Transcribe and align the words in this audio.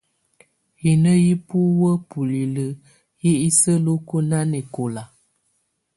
Hino 0.81 1.11
hi 1.21 1.29
buwǝ́ 1.47 1.93
bulilǝ́ 2.09 2.77
yɛ́ 3.23 3.35
isǝ́luku 3.47 4.15
nanɛkɔla. 4.29 5.03